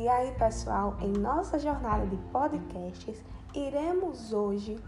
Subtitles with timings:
[0.00, 3.22] E aí, pessoal, em nossa jornada de podcasts,
[3.54, 4.82] iremos hoje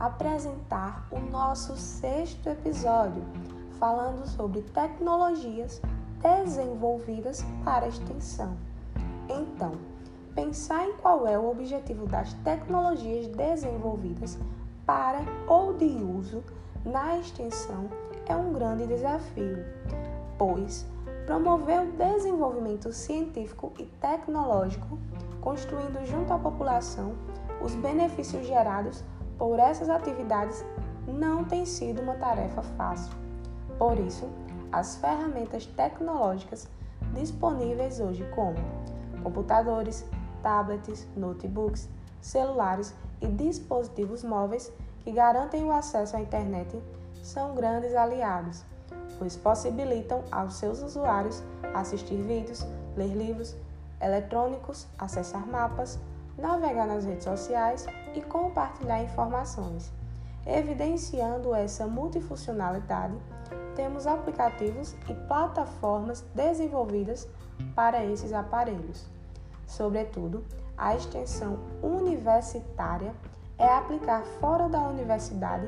[0.00, 3.22] apresentar o nosso sexto episódio,
[3.78, 5.78] falando sobre tecnologias
[6.22, 8.56] desenvolvidas para extensão.
[9.28, 9.72] Então,
[10.34, 14.38] pensar em qual é o objetivo das tecnologias desenvolvidas
[14.86, 16.42] para ou de uso
[16.82, 17.90] na extensão
[18.24, 19.66] é um grande desafio,
[20.38, 20.86] pois
[21.26, 24.98] promover o desenvolvimento científico e tecnológico,
[25.40, 27.14] construindo junto à população
[27.60, 29.02] os benefícios gerados
[29.36, 30.64] por essas atividades
[31.06, 33.12] não tem sido uma tarefa fácil.
[33.76, 34.28] Por isso,
[34.72, 36.68] as ferramentas tecnológicas
[37.12, 38.56] disponíveis hoje, como
[39.22, 40.06] computadores,
[40.42, 41.88] tablets, notebooks,
[42.20, 46.80] celulares e dispositivos móveis que garantem o acesso à internet,
[47.22, 48.64] são grandes aliados,
[49.18, 51.42] pois possibilitam aos seus usuários
[51.74, 52.66] assistir vídeos,
[52.96, 53.56] ler livros
[54.00, 55.98] eletrônicos, acessar mapas,
[56.36, 59.92] navegar nas redes sociais e compartilhar informações.
[60.46, 63.14] Evidenciando essa multifuncionalidade,
[63.74, 67.28] temos aplicativos e plataformas desenvolvidas
[67.74, 69.06] para esses aparelhos.
[69.66, 70.44] Sobretudo,
[70.76, 73.14] a extensão universitária
[73.58, 75.66] é aplicar fora da universidade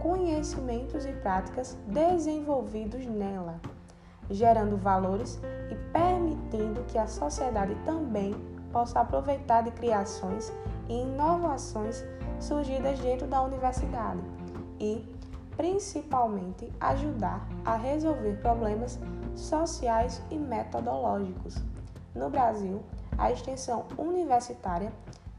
[0.00, 3.58] conhecimentos e práticas desenvolvidos nela,
[4.30, 8.34] gerando valores e permitindo que a sociedade também
[8.70, 10.52] possa aproveitar de criações
[10.88, 12.04] e inovações
[12.38, 14.20] surgidas dentro da universidade
[14.78, 15.08] e,
[15.56, 18.98] principalmente, ajudar a resolver problemas
[19.34, 21.56] sociais e metodológicos.
[22.14, 22.82] No Brasil,
[23.16, 24.92] a extensão universitária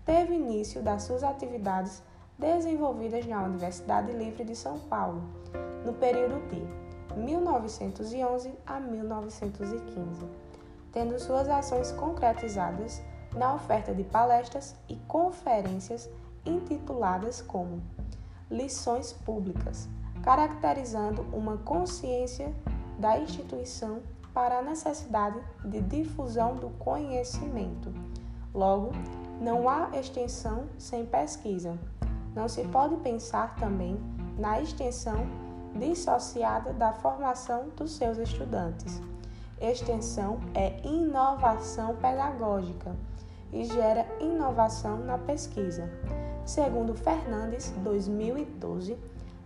[0.06, 2.02] teve início das suas atividades
[2.38, 5.23] desenvolvidas na Universidade Livre de São Paulo,
[5.84, 10.26] no período de 1911 a 1915,
[10.92, 13.02] tendo suas ações concretizadas
[13.36, 16.09] na oferta de palestras e conferências
[16.45, 17.82] intituladas como
[18.49, 19.89] Lições Públicas,
[20.21, 22.54] caracterizando uma consciência
[22.99, 24.02] da instituição
[24.33, 27.92] para a necessidade de difusão do conhecimento.
[28.54, 28.92] Logo,
[29.39, 31.77] não há extensão sem pesquisa.
[32.35, 33.99] Não se pode pensar também
[34.37, 35.27] na extensão
[35.75, 39.01] dissociada da formação dos seus estudantes.
[39.59, 42.95] Extensão é inovação pedagógica
[43.51, 45.89] e gera inovação na pesquisa.
[46.45, 48.97] Segundo Fernandes, 2012,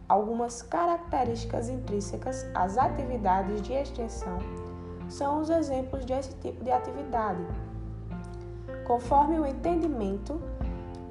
[0.08, 4.40] algumas características intrínsecas às atividades de extensão
[5.08, 7.46] são os exemplos desse tipo de atividade.
[8.90, 10.42] Conforme o entendimento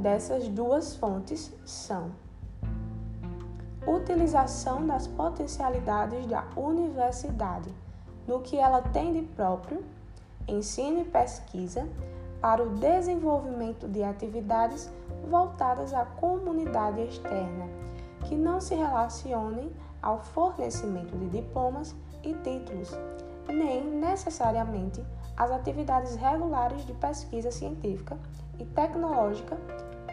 [0.00, 2.10] dessas duas fontes são
[3.86, 7.72] utilização das potencialidades da universidade
[8.26, 9.84] no que ela tem de próprio,
[10.48, 11.88] ensino e pesquisa
[12.40, 14.90] para o desenvolvimento de atividades
[15.30, 17.68] voltadas à comunidade externa,
[18.24, 19.70] que não se relacionem
[20.02, 22.90] ao fornecimento de diplomas e títulos,
[23.52, 25.04] nem necessariamente
[25.36, 28.18] às atividades regulares de pesquisa científica
[28.58, 29.56] e tecnológica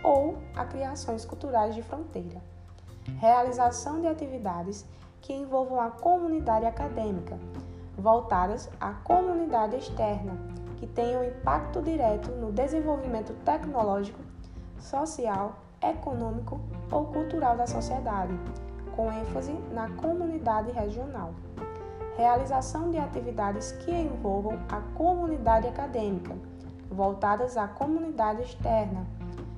[0.04, 2.42] ou a criações culturais de fronteira.
[3.18, 4.86] Realização de atividades
[5.22, 7.38] que envolvam a comunidade acadêmica,
[7.98, 10.34] voltadas à comunidade externa,
[10.78, 14.20] que tenham impacto direto no desenvolvimento tecnológico,
[14.78, 16.60] social, econômico
[16.92, 18.34] ou cultural da sociedade,
[18.96, 21.34] com ênfase na comunidade regional.
[22.18, 26.36] Realização de atividades que envolvam a comunidade acadêmica,
[26.90, 29.06] voltadas à comunidade externa,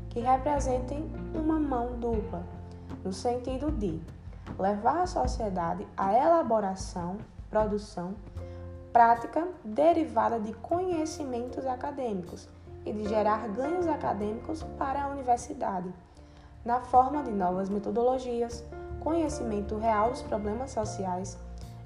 [0.09, 2.43] que representem uma mão dupla,
[3.03, 4.01] no sentido de
[4.57, 7.17] levar a sociedade à elaboração,
[7.49, 8.15] produção,
[8.91, 12.49] prática derivada de conhecimentos acadêmicos
[12.83, 15.93] e de gerar ganhos acadêmicos para a universidade,
[16.65, 18.63] na forma de novas metodologias,
[18.99, 21.37] conhecimento real dos problemas sociais,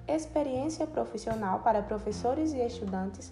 [0.07, 3.31] experiência profissional para professores e estudantes,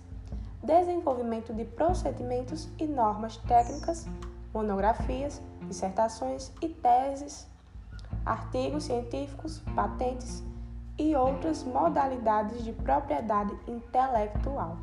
[0.64, 4.06] desenvolvimento de procedimentos e normas técnicas,
[4.54, 7.48] monografias, dissertações e teses,
[8.26, 10.44] artigos científicos, patentes
[10.98, 14.78] e outras modalidades de propriedade intelectual.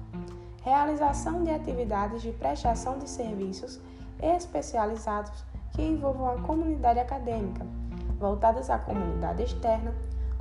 [0.62, 3.80] Realização de atividades de prestação de serviços
[4.20, 7.66] especializados que envolvam a comunidade acadêmica,
[8.18, 9.94] voltadas à comunidade externa,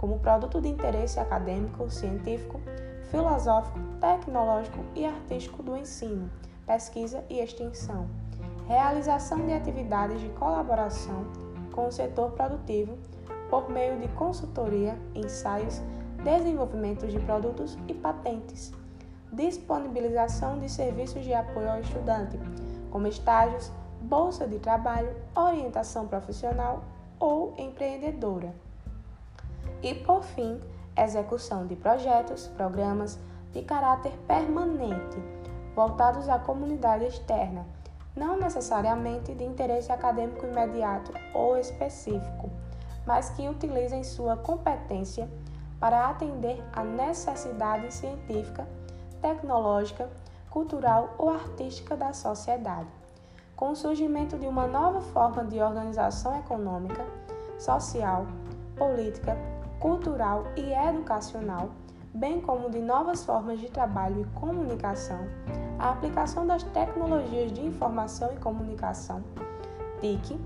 [0.05, 2.61] como produto de interesse acadêmico, científico,
[3.09, 6.29] filosófico, tecnológico e artístico do ensino,
[6.63, 8.07] pesquisa e extensão.
[8.67, 11.25] Realização de atividades de colaboração
[11.73, 12.95] com o setor produtivo
[13.49, 15.81] por meio de consultoria, ensaios,
[16.23, 18.71] desenvolvimento de produtos e patentes.
[19.33, 22.39] disponibilização de serviços de apoio ao estudante,
[22.91, 23.71] como estágios,
[24.01, 26.83] bolsa de trabalho, orientação profissional
[27.19, 28.53] ou empreendedora.
[29.81, 30.59] E, por fim,
[30.97, 33.19] execução de projetos, programas
[33.51, 35.17] de caráter permanente,
[35.75, 37.65] voltados à comunidade externa,
[38.15, 42.49] não necessariamente de interesse acadêmico imediato ou específico,
[43.05, 45.29] mas que utilizem sua competência
[45.79, 48.67] para atender à necessidade científica,
[49.21, 50.09] tecnológica,
[50.49, 52.87] cultural ou artística da sociedade.
[53.55, 57.05] Com o surgimento de uma nova forma de organização econômica,
[57.59, 58.25] social,
[58.75, 59.37] política,
[59.85, 61.69] cultural e educacional,
[62.11, 65.19] bem como de novas formas de trabalho e comunicação,
[65.77, 69.23] a aplicação das tecnologias de informação e comunicação,
[70.01, 70.39] TIC,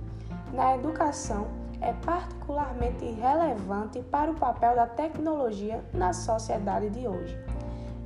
[0.52, 1.48] na educação
[1.80, 7.40] é particularmente relevante para o papel da tecnologia na sociedade de hoje.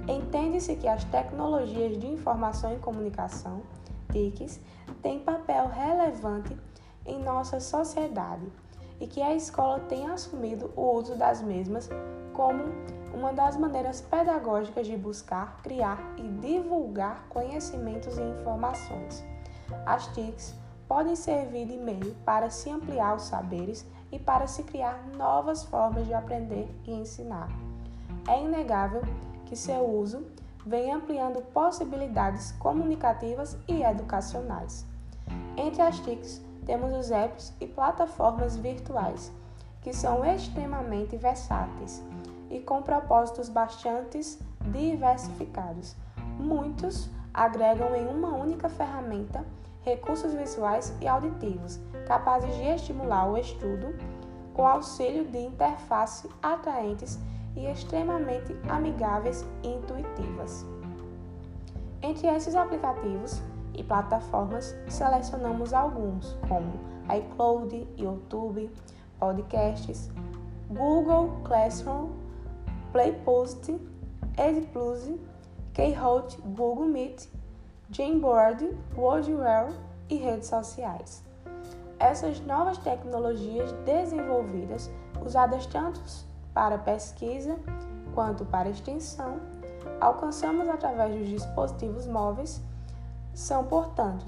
[0.08, 3.64] Entende-se que as tecnologias de informação e comunicação,
[4.12, 4.62] TICs,
[5.02, 6.56] têm papel relevante
[7.08, 8.46] em nossa sociedade
[9.00, 11.90] e que a escola tem assumido o uso das mesmas
[12.34, 12.64] como
[13.14, 19.24] uma das maneiras pedagógicas de buscar, criar e divulgar conhecimentos e informações.
[19.86, 20.56] As TICs
[20.88, 26.06] podem servir de meio para se ampliar os saberes e para se criar novas formas
[26.06, 27.50] de aprender e ensinar.
[28.28, 29.02] É inegável
[29.46, 30.26] que seu uso
[30.66, 34.86] vem ampliando possibilidades comunicativas e educacionais.
[35.58, 39.32] Entre as TICs, temos os apps e plataformas virtuais,
[39.82, 42.04] que são extremamente versáteis
[42.50, 44.20] e com propósitos bastante
[44.62, 45.96] diversificados.
[46.40, 49.44] Muitos agregam em uma única ferramenta
[49.82, 53.94] recursos visuais e auditivos, capazes de estimular o estudo
[54.54, 57.20] com auxílio de interfaces atraentes
[57.56, 60.66] e extremamente amigáveis e intuitivas.
[62.02, 63.42] Entre esses aplicativos
[63.74, 66.74] e plataformas, selecionamos alguns, como
[67.16, 68.70] iCloud, YouTube,
[69.20, 70.10] podcasts,
[70.70, 72.10] Google Classroom,
[72.92, 73.70] Playpost,
[74.38, 75.12] EdPlus,
[75.74, 77.30] Keynote, Google Meet,
[77.90, 79.74] Jamboard, Wordware
[80.10, 81.24] e redes sociais.
[82.00, 84.92] Essas novas tecnologias desenvolvidas,
[85.26, 86.02] usadas tanto
[86.54, 87.56] para pesquisa
[88.14, 89.40] quanto para extensão,
[90.00, 92.62] alcançamos através dos dispositivos móveis,
[93.34, 94.26] são, portanto,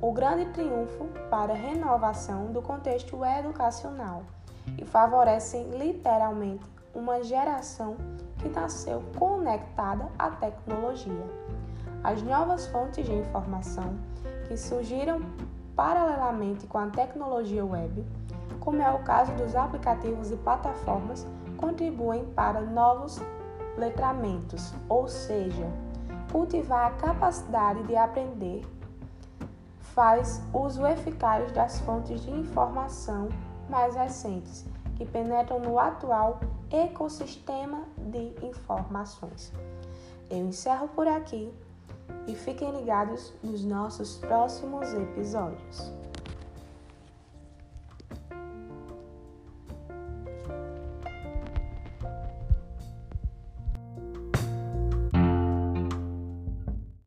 [0.00, 4.24] o grande triunfo para a renovação do contexto educacional
[4.76, 7.96] e favorecem literalmente uma geração
[8.38, 11.26] que nasceu conectada à tecnologia.
[12.02, 13.94] As novas fontes de informação
[14.46, 15.20] que surgiram
[15.74, 18.04] paralelamente com a tecnologia web,
[18.60, 23.20] como é o caso dos aplicativos e plataformas, contribuem para novos
[23.76, 25.68] letramentos, ou seja,
[26.30, 28.64] cultivar a capacidade de aprender
[29.80, 33.28] faz uso eficaz das fontes de informação
[33.68, 36.40] mais recentes que penetram no atual
[36.70, 39.52] ecossistema de informações.
[40.30, 41.52] Eu encerro por aqui
[42.26, 45.92] e fiquem ligados nos nossos próximos episódios.